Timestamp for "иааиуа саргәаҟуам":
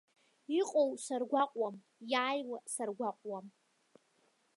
2.11-3.45